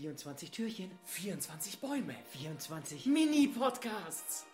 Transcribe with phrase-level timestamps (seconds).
[0.00, 2.14] 24 Türchen, 24 Bäume.
[2.32, 4.46] 24 Mini-Podcasts.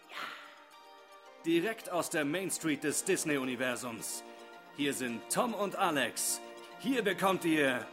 [1.44, 4.24] Direkt aus der Main Street des Disney-Universums.
[4.76, 6.40] Hier sind Tom und Alex.
[6.80, 7.86] Hier bekommt ihr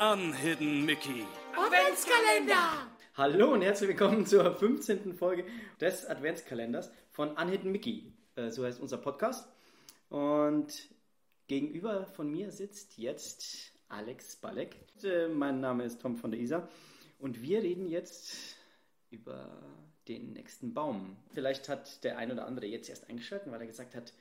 [0.00, 1.24] Unhidden Mickey.
[1.54, 2.88] Adventskalender!
[3.14, 5.14] Hallo und herzlich willkommen zur 15.
[5.14, 5.44] Folge
[5.80, 8.12] des Adventskalenders von Unhidden Mickey.
[8.34, 9.46] Äh, So heißt unser Podcast.
[10.08, 10.88] Und
[11.46, 14.76] gegenüber von mir sitzt jetzt Alex Balek.
[15.04, 16.68] Äh, Mein Name ist Tom von der Isar.
[17.18, 18.56] Und wir reden jetzt
[19.10, 19.50] über
[20.08, 21.16] den nächsten Baum.
[21.34, 24.14] Vielleicht hat der ein oder andere jetzt erst eingeschaltet, weil er gesagt hat,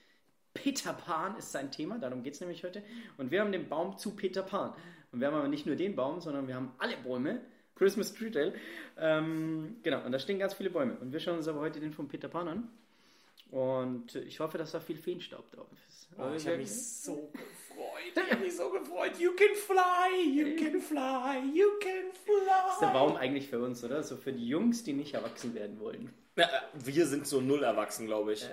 [0.54, 2.84] Peter Pan ist sein Thema, darum geht es nämlich heute.
[3.18, 4.74] Und wir haben den Baum zu Peter Pan.
[5.14, 7.40] Und wir haben aber nicht nur den Baum, sondern wir haben alle Bäume.
[7.76, 8.54] Christmas Tree Trail.
[8.98, 10.98] Ähm, genau, und da stehen ganz viele Bäume.
[11.00, 12.70] Und wir schauen uns aber heute den von Peter Pan an.
[13.52, 16.08] Und ich hoffe, dass da viel Feenstaub drauf ist.
[16.18, 18.26] Oh, ich habe mich so gefreut.
[18.26, 19.20] Ich habe mich so gefreut.
[19.20, 22.72] You can fly, you can fly, you can fly.
[22.72, 24.04] ist der Baum eigentlich für uns, oder?
[24.04, 26.14] So für die Jungs, die nicht erwachsen werden wollen.
[26.38, 28.48] Ja, wir sind so null erwachsen, glaube ich.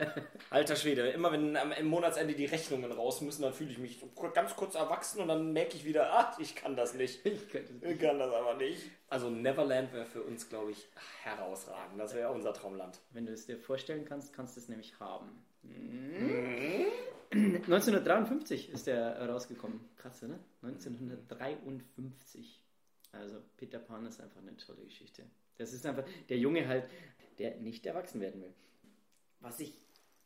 [0.50, 4.56] Alter Schwede, immer wenn am Monatsende die Rechnungen raus müssen, dann fühle ich mich ganz
[4.56, 7.24] kurz erwachsen und dann merke ich wieder, ah, ich kann das nicht.
[7.28, 8.82] Ich könnte es Ich kann das aber nicht.
[9.08, 10.88] Also Neverland wäre für uns, glaube ich,
[11.22, 12.00] herausragend.
[12.00, 12.98] Das wäre unser Traumland.
[13.10, 15.44] Wenn du es dir vorstellen kannst, kannst du es nämlich haben.
[17.32, 19.80] 1953 ist der rausgekommen.
[19.96, 20.38] Krass, ne?
[20.62, 22.60] 1953.
[23.12, 25.24] Also Peter Pan ist einfach eine tolle Geschichte.
[25.58, 26.88] Das ist einfach der Junge halt,
[27.38, 28.54] der nicht erwachsen werden will.
[29.40, 29.72] Was ich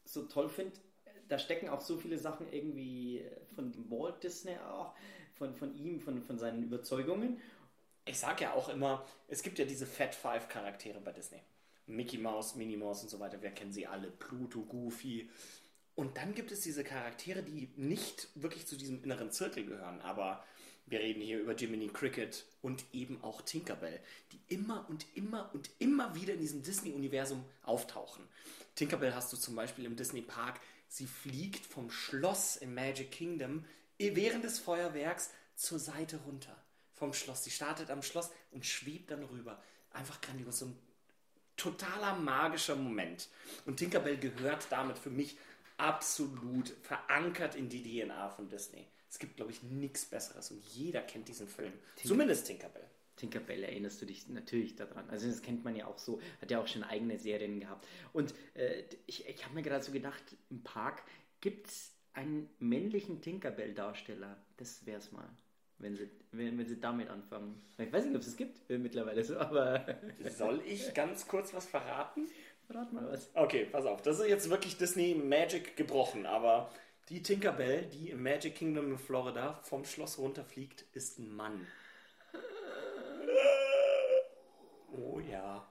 [0.05, 0.73] so toll finde,
[1.29, 4.95] da stecken auch so viele Sachen irgendwie von Walt Disney auch,
[5.35, 7.41] von, von ihm, von, von seinen Überzeugungen.
[8.05, 11.41] Ich sage ja auch immer, es gibt ja diese Fat Five Charaktere bei Disney.
[11.87, 14.11] Mickey Mouse, Minnie Mouse und so weiter, wer kennt sie alle?
[14.11, 15.31] Pluto, Goofy.
[15.95, 20.45] Und dann gibt es diese Charaktere, die nicht wirklich zu diesem inneren Zirkel gehören, aber
[20.93, 23.99] wir reden hier über Jiminy Cricket und eben auch Tinkerbell,
[24.31, 28.23] die immer und immer und immer wieder in diesem Disney-Universum auftauchen.
[28.75, 33.65] Tinkerbell hast du zum Beispiel im Disney Park, sie fliegt vom Schloss im Magic Kingdom
[33.99, 36.63] während des Feuerwerks zur Seite runter
[36.95, 37.45] vom Schloss.
[37.45, 39.63] Sie startet am Schloss und schwebt dann rüber.
[39.93, 40.79] Einfach grandios, so ein
[41.57, 43.31] totaler magischer Moment.
[43.65, 45.39] Und Tinkerbell gehört damit für mich
[45.79, 48.87] absolut verankert in die DNA von Disney.
[49.13, 51.75] Es gibt, glaube ich, nichts Besseres und jeder kennt diesen Film.
[51.97, 52.87] Zumindest Tinkerbell.
[53.17, 55.05] Tinkerbell erinnerst du dich natürlich daran.
[55.11, 56.19] Also das kennt man ja auch so.
[56.41, 57.87] Hat ja auch schon eigene Serien gehabt.
[58.15, 61.03] Und äh, ich, ich habe mir gerade so gedacht, im Park
[61.43, 64.43] gibt es einen männlichen Tinkerbell-Darsteller.
[64.57, 65.29] Das wär's mal.
[65.77, 67.63] Wenn sie, wenn, wenn sie damit anfangen.
[67.77, 69.85] Ich weiß nicht, ob es es gibt äh, mittlerweile so, aber
[70.39, 72.29] Soll ich ganz kurz was verraten?
[72.67, 73.31] verrat mal was.
[73.35, 74.01] Okay, pass auf.
[74.01, 76.71] Das ist jetzt wirklich Disney Magic gebrochen, aber
[77.09, 81.67] die Tinkerbell, die im Magic Kingdom in Florida vom Schloss runterfliegt, ist ein Mann.
[84.93, 85.69] Oh ja.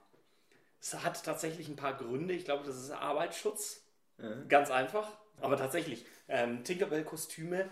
[0.80, 2.34] Es hat tatsächlich ein paar Gründe.
[2.34, 3.82] Ich glaube, das ist Arbeitsschutz.
[4.48, 5.18] Ganz einfach.
[5.40, 7.70] Aber tatsächlich, ähm, Tinkerbell-Kostüme,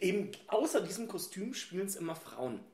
[0.00, 2.64] eben außer diesem Kostüm spielen es immer Frauen.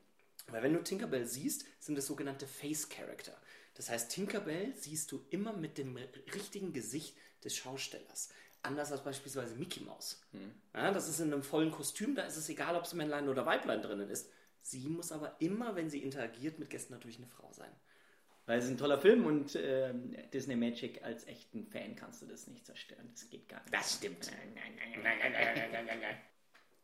[0.47, 3.35] Weil wenn du Tinkerbell siehst, sind es sogenannte Face Character.
[3.75, 5.97] Das heißt, Tinkerbell siehst du immer mit dem
[6.33, 8.29] richtigen Gesicht des Schaustellers.
[8.67, 10.21] Anders als beispielsweise Mickey Mouse.
[10.73, 13.45] Ja, das ist in einem vollen Kostüm, da ist es egal, ob es Männlein oder
[13.45, 14.29] Weiblein drinnen ist.
[14.61, 17.71] Sie muss aber immer, wenn sie interagiert mit Gästen, natürlich eine Frau sein.
[18.45, 22.25] Weil es ist ein toller Film und ähm, Disney Magic als echten Fan kannst du
[22.25, 23.09] das nicht zerstören.
[23.11, 23.73] Das geht gar nicht.
[23.73, 24.31] Das stimmt.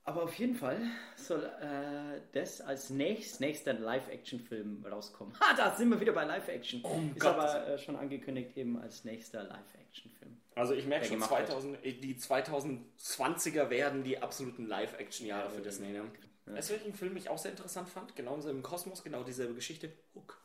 [0.06, 0.82] Aber auf jeden Fall
[1.16, 5.34] soll äh, das als nächst, nächster Live-Action-Film rauskommen.
[5.40, 6.84] Ha, da sind wir wieder bei Live-Action.
[7.16, 7.36] Ist Gott.
[7.36, 10.38] aber äh, schon angekündigt eben als nächster Live-Action-Film.
[10.56, 11.48] Also ich merke schon, gemacht wird.
[11.48, 15.94] 2000, äh, die 2020er werden die absoluten Live-Action-Jahre für Disney.
[15.94, 16.04] Ne?
[16.48, 18.14] Weißt du, welchen Film ich auch sehr interessant fand?
[18.18, 19.94] Genau im Kosmos, genau dieselbe Geschichte.
[20.14, 20.38] Hook.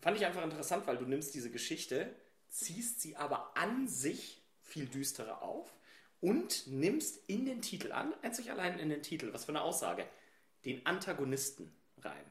[0.00, 2.14] Fand ich einfach interessant, weil du nimmst diese Geschichte,
[2.48, 5.72] ziehst sie aber an sich viel düsterer auf
[6.20, 10.04] und nimmst in den Titel an, einzig allein in den Titel, was für eine Aussage,
[10.64, 11.70] den Antagonisten
[12.02, 12.24] rein.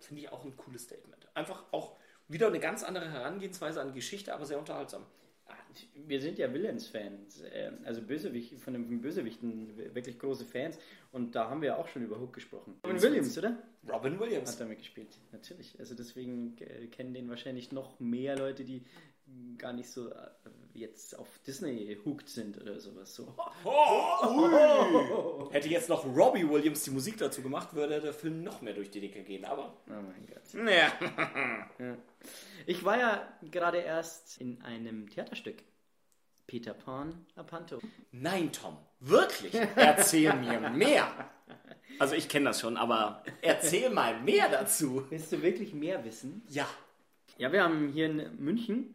[0.00, 1.28] Finde ich auch ein cooles Statement.
[1.34, 1.96] Einfach auch
[2.28, 5.04] wieder eine ganz andere Herangehensweise an Geschichte, aber sehr unterhaltsam.
[5.46, 5.54] Ah,
[5.94, 10.78] Wir sind ja Villains-Fans, äh, also Bösewicht, von den Bösewichten wirklich große Fans.
[11.10, 12.78] Und da haben wir ja auch schon über Hook gesprochen.
[12.84, 13.56] Robin Williams, oder?
[13.88, 14.52] Robin Williams.
[14.52, 15.74] Hat damit gespielt, natürlich.
[15.78, 18.84] Also deswegen äh, kennen den wahrscheinlich noch mehr Leute, die
[19.58, 20.30] gar nicht so äh,
[20.74, 23.14] jetzt auf Disney hooked sind oder sowas.
[23.14, 23.34] So.
[23.64, 28.74] Oh, Hätte jetzt noch Robbie Williams die Musik dazu gemacht, würde der Film noch mehr
[28.74, 29.44] durch die Decke gehen.
[29.44, 30.54] Aber Oh mein Gott.
[30.54, 30.92] naja.
[32.66, 35.62] Ich war ja gerade erst in einem Theaterstück.
[36.46, 37.78] Peter Pan, Apanto.
[38.10, 39.54] Nein, Tom, wirklich.
[39.76, 41.10] Erzähl mir mehr.
[41.98, 45.04] Also ich kenne das schon, aber erzähl mal mehr dazu.
[45.10, 46.42] Willst du wirklich mehr wissen?
[46.48, 46.66] Ja.
[47.38, 48.94] Ja, wir haben hier in München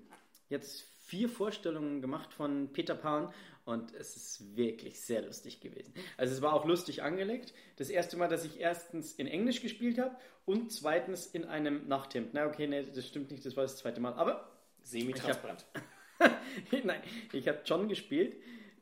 [0.54, 3.34] jetzt vier Vorstellungen gemacht von Peter Pan
[3.66, 5.94] und es ist wirklich sehr lustig gewesen.
[6.18, 7.54] Also es war auch lustig angelegt.
[7.76, 10.16] Das erste Mal, dass ich erstens in Englisch gespielt habe
[10.46, 12.30] und zweitens in einem Nachthemd.
[12.34, 14.14] Na okay, nee, das stimmt nicht, das war das zweite Mal.
[14.14, 14.50] Aber
[14.84, 15.66] Semi-transparent.
[16.84, 17.02] Nein,
[17.32, 18.36] ich habe John gespielt,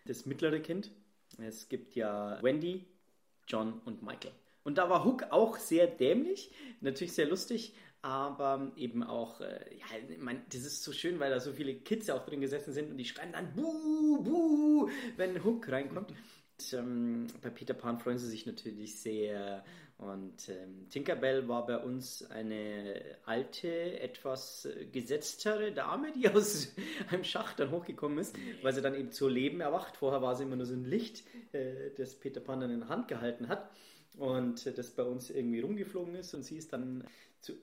[0.06, 0.92] das mittlere Kind.
[1.38, 2.86] Es gibt ja Wendy,
[3.48, 4.34] John und Michael.
[4.64, 6.52] Und da war Hook auch sehr dämlich,
[6.82, 9.86] natürlich sehr lustig, aber eben auch, äh, ja,
[10.20, 12.98] mein, das ist so schön, weil da so viele Kids auch drin gesessen sind und
[12.98, 16.10] die schreien dann Buh, Buh, wenn Hook reinkommt.
[16.10, 19.64] Und, ähm, bei Peter Pan freuen sie sich natürlich sehr.
[20.02, 26.70] Und ähm, Tinkerbell war bei uns eine alte, etwas äh, gesetztere Dame, die aus
[27.10, 29.98] einem Schacht dann hochgekommen ist, weil sie dann eben zu Leben erwacht.
[29.98, 32.90] Vorher war sie immer nur so ein Licht, äh, das Peter Pan dann in der
[32.90, 33.70] Hand gehalten hat
[34.18, 36.34] und äh, das bei uns irgendwie rumgeflogen ist.
[36.34, 37.04] Und sie ist dann
[37.42, 37.54] zu,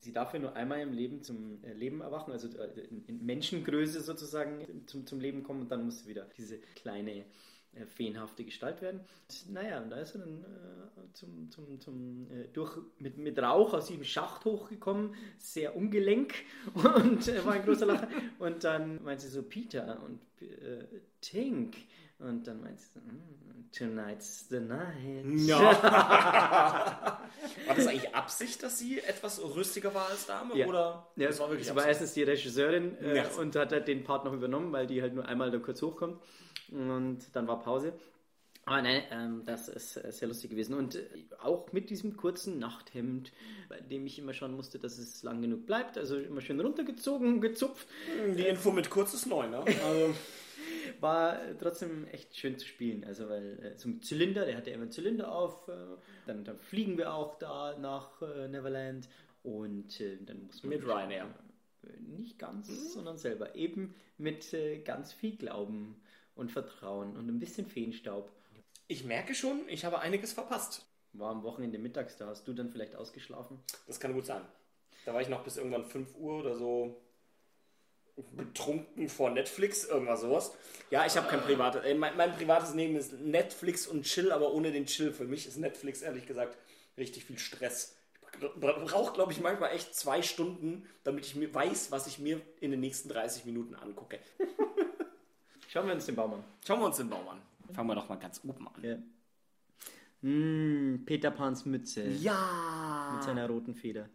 [0.00, 4.00] sie darf ja nur einmal im Leben zum äh, Leben erwachen, also äh, in, Menschengröße
[4.00, 7.24] sozusagen zum, zum Leben kommen und dann muss sie wieder diese kleine
[7.72, 9.00] äh, feenhafte Gestalt werden.
[9.48, 13.74] Naja, und da ist er dann äh, zum, zum, zum, äh, durch, mit, mit Rauch
[13.74, 16.34] aus diesem Schacht hochgekommen, sehr ungelenk
[16.74, 18.08] und äh, war ein großer Lacher.
[18.40, 20.84] Und dann meint sie so, Peter und äh,
[21.20, 21.76] Tink.
[22.18, 25.24] Und dann meint sie so, mm, tonight's the night.
[25.46, 25.60] Ja.
[27.66, 30.56] war das eigentlich Absicht, dass sie etwas rüstiger war als Dame?
[30.56, 30.66] Ja.
[30.66, 33.28] Oder Ja, das war wirklich sie war erstens die Regisseurin äh, Ja.
[33.38, 36.20] und hat halt den Part noch übernommen, weil die halt nur einmal da kurz hochkommt.
[36.70, 37.92] Und dann war Pause.
[38.66, 40.74] Aber nein, ähm, das ist äh, sehr lustig gewesen.
[40.74, 41.08] Und äh,
[41.42, 43.32] auch mit diesem kurzen Nachthemd,
[43.68, 45.98] bei dem ich immer schauen musste, dass es lang genug bleibt.
[45.98, 47.88] Also immer schön runtergezogen, gezupft.
[48.36, 49.64] Die Info mit kurz ist neu, ne?
[49.84, 50.14] Also,
[51.00, 53.04] War trotzdem echt schön zu spielen.
[53.04, 55.68] Also weil äh, ein Zylinder, der hatte immer einen Zylinder auf.
[55.68, 55.72] Äh,
[56.26, 59.08] dann, dann fliegen wir auch da nach äh, Neverland.
[59.42, 61.26] Und äh, dann muss man Mit Ryanair.
[61.98, 63.54] Nicht ganz, sondern selber.
[63.54, 64.54] Eben mit
[64.84, 65.96] ganz viel Glauben
[66.34, 68.30] und Vertrauen und ein bisschen Feenstaub.
[68.86, 70.84] ich merke schon, ich habe einiges verpasst.
[71.14, 73.58] War am Wochenende mittags, da hast du dann vielleicht ausgeschlafen.
[73.86, 74.42] Das kann gut sein.
[75.06, 77.00] Da war ich noch bis irgendwann 5 Uhr oder so
[78.36, 80.52] betrunken vor Netflix, irgendwas sowas.
[80.90, 81.84] Ja, ich habe kein privates.
[81.84, 85.12] Äh, mein, mein privates Leben ist Netflix und Chill, aber ohne den Chill.
[85.12, 86.56] Für mich ist Netflix ehrlich gesagt
[86.96, 87.96] richtig viel Stress.
[88.32, 92.40] Ich brauche, glaube ich, manchmal echt zwei Stunden, damit ich mir weiß, was ich mir
[92.60, 94.18] in den nächsten 30 Minuten angucke.
[95.68, 96.44] Schauen wir uns den Baum an.
[96.66, 97.40] Schauen wir uns den Baum an.
[97.72, 98.82] Fangen wir doch mal ganz oben an.
[98.82, 98.96] Ja.
[100.22, 103.12] Mm, Peter Pans Mütze Ja!
[103.14, 104.08] mit seiner roten Feder.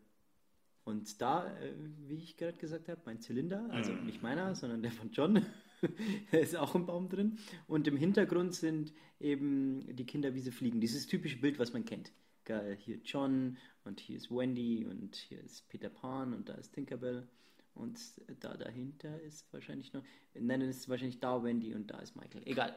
[0.85, 1.73] Und da, äh,
[2.07, 5.43] wie ich gerade gesagt habe, mein Zylinder, also nicht meiner, sondern der von John,
[6.31, 7.39] ist auch ein Baum drin.
[7.67, 10.79] Und im Hintergrund sind eben die Kinder, wie sie fliegen.
[10.79, 12.11] Dieses typische Bild, was man kennt.
[12.45, 16.73] Geil, hier John und hier ist Wendy und hier ist Peter Pan und da ist
[16.73, 17.27] Tinkerbell.
[17.73, 17.99] Und
[18.39, 20.03] da dahinter ist wahrscheinlich noch,
[20.35, 22.43] nein, dann ist wahrscheinlich da Wendy und da ist Michael.
[22.45, 22.73] Egal.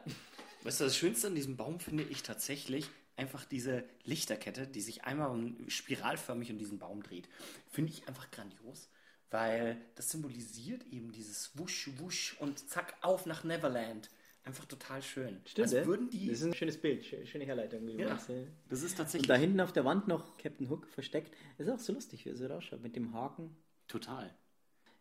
[0.63, 5.03] Weißt du, das Schönste an diesem Baum finde ich tatsächlich einfach diese Lichterkette, die sich
[5.03, 7.29] einmal spiralförmig um diesen Baum dreht.
[7.67, 8.89] Finde ich einfach grandios,
[9.29, 14.09] weil das symbolisiert eben dieses Wusch, Wusch und zack, auf nach Neverland.
[14.45, 15.41] Einfach total schön.
[15.57, 15.85] Als ja?
[15.85, 16.27] würden die.
[16.29, 17.85] Das ist ein schönes Bild, schö- schöne Herleitung.
[17.85, 18.35] Wie du Ja, meinst, ja.
[18.69, 21.35] das ist Und tatsächlich da hinten auf der Wand noch Captain Hook versteckt.
[21.57, 22.81] Das ist auch so lustig, wie er so rausschaut.
[22.81, 23.55] Mit dem Haken
[23.87, 24.33] total.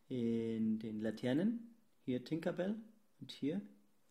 [0.08, 1.74] in den Laternen.
[2.04, 2.74] Hier Tinkerbell
[3.20, 3.60] und hier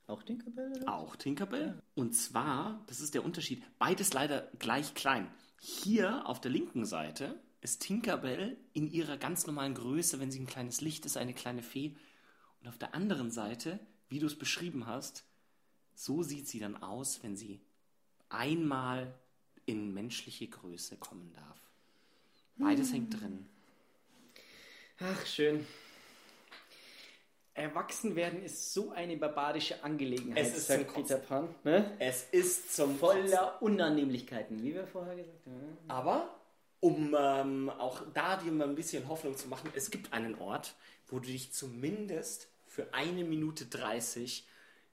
[0.08, 0.72] auch Tinkerbell.
[0.72, 0.94] Oder?
[0.94, 1.82] Auch Tinkerbell.
[1.96, 5.30] Und zwar, das ist der Unterschied, beides leider gleich klein.
[5.60, 10.48] Hier auf der linken Seite ist Tinkerbell in ihrer ganz normalen Größe, wenn sie ein
[10.48, 11.96] kleines Licht ist, eine kleine Fee.
[12.62, 15.26] Und auf der anderen Seite, wie du es beschrieben hast,
[15.94, 17.60] so sieht sie dann aus, wenn sie
[18.30, 19.14] einmal
[19.66, 21.60] in menschliche Größe kommen darf.
[22.58, 23.46] Beides hängt drin.
[25.00, 25.66] Ach, schön.
[27.58, 31.56] Erwachsenwerden ist so eine barbarische Angelegenheit, Es ist sagt zum Peter Pan.
[31.64, 31.96] Ne?
[32.00, 35.78] Es ist zum Voller Unannehmlichkeiten, wie wir vorher gesagt haben.
[35.88, 36.36] Aber
[36.80, 40.76] um ähm, auch da dir mal ein bisschen Hoffnung zu machen, es gibt einen Ort,
[41.08, 44.46] wo du dich zumindest für eine Minute 30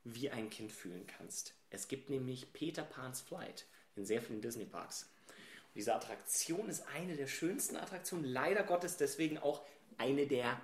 [0.04, 1.54] wie ein Kind fühlen kannst.
[1.70, 3.66] Es gibt nämlich Peter Pan's Flight
[3.96, 5.10] in sehr vielen Disney-Parks.
[5.28, 9.62] Und diese Attraktion ist eine der schönsten Attraktionen, leider Gottes deswegen auch
[9.98, 10.60] eine der,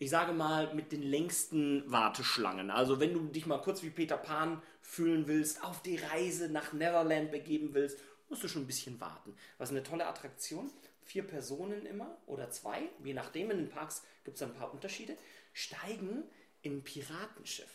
[0.00, 2.70] ich sage mal, mit den längsten Warteschlangen.
[2.70, 6.72] Also wenn du dich mal kurz wie Peter Pan fühlen willst, auf die Reise nach
[6.72, 7.98] Neverland begeben willst,
[8.30, 9.36] musst du schon ein bisschen warten.
[9.58, 10.70] Was eine tolle Attraktion.
[11.02, 13.50] Vier Personen immer oder zwei, je nachdem.
[13.50, 15.18] In den Parks gibt es ein paar Unterschiede.
[15.52, 16.24] Steigen
[16.62, 17.68] in ein Piratenschiff.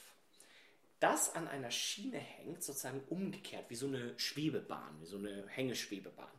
[0.99, 6.31] das an einer Schiene hängt, sozusagen umgekehrt, wie so eine Schwebebahn, wie so eine Hängeschwebebahn.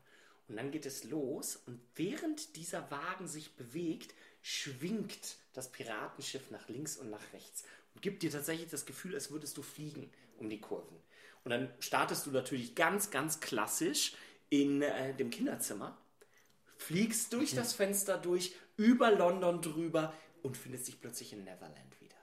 [0.49, 6.69] Und dann geht es los und während dieser Wagen sich bewegt, schwingt das Piratenschiff nach
[6.69, 10.51] links und nach rechts und gibt dir tatsächlich das Gefühl, als würdest du fliegen um
[10.51, 10.97] die Kurven.
[11.45, 14.15] Und dann startest du natürlich ganz, ganz klassisch
[14.51, 15.97] in äh, dem Kinderzimmer,
[16.77, 22.17] fliegst durch das Fenster durch, über London drüber und findest dich plötzlich in Neverland wieder.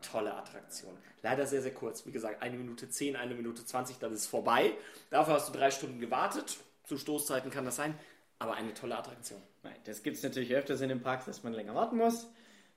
[0.00, 0.96] Tolle Attraktion.
[1.22, 2.04] Leider sehr, sehr kurz.
[2.04, 4.76] Wie gesagt, eine Minute zehn, eine Minute zwanzig, dann ist es vorbei.
[5.10, 6.58] Dafür hast du drei Stunden gewartet.
[6.86, 7.98] Zu Stoßzeiten kann das sein.
[8.38, 9.42] Aber eine tolle Attraktion.
[9.62, 12.26] Nein, das gibt es natürlich öfters in den Parks, dass man länger warten muss.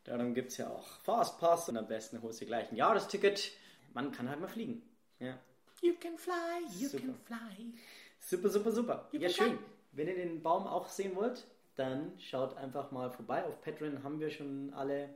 [0.04, 3.52] Darum gibt es ja auch Fastpass und am besten holst du gleich ein Jahresticket.
[3.94, 4.82] Man kann halt mal fliegen.
[5.20, 5.38] Ja.
[5.82, 6.34] You can fly,
[6.80, 7.04] you Super.
[7.04, 7.74] can fly.
[8.20, 9.08] Super, super, super.
[9.12, 9.58] You Ja, schön.
[9.92, 11.46] Wenn ihr den Baum auch sehen wollt,
[11.76, 13.44] dann schaut einfach mal vorbei.
[13.46, 15.10] Auf Patreon haben wir schon alle.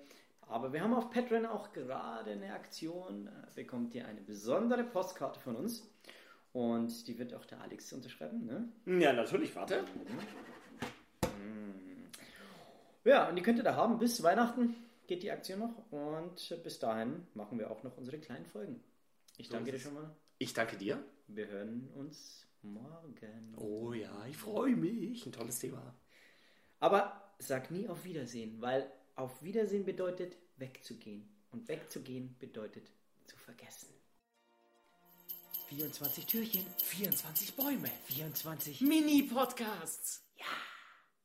[0.48, 3.26] Aber wir haben auf Patreon auch gerade eine Aktion.
[3.26, 5.88] Da bekommt ihr eine besondere Postkarte von uns.
[6.54, 8.46] Und die wird auch der Alex unterschreiben.
[8.46, 9.02] Ne?
[9.02, 9.86] Ja, natürlich, warte.
[13.04, 13.98] Ja, und die könnt ihr da haben.
[13.98, 14.76] Bis Weihnachten
[15.08, 15.92] geht die Aktion noch.
[15.92, 18.84] Und bis dahin machen wir auch noch unsere kleinen Folgen.
[19.38, 20.16] Ich So danke dir schon mal.
[20.38, 21.04] Ich danke dir.
[21.28, 23.56] Wir hören uns morgen.
[23.58, 25.26] Oh ja, ich freue mich.
[25.26, 25.96] Ein tolles Thema.
[26.80, 31.28] Aber sag nie auf Wiedersehen, weil auf Wiedersehen bedeutet wegzugehen.
[31.52, 32.92] Und wegzugehen bedeutet
[33.26, 33.90] zu vergessen.
[35.68, 37.90] 24 Türchen, 24 Bäume.
[38.06, 40.24] 24 Mini-Podcasts.
[40.38, 40.46] Ja.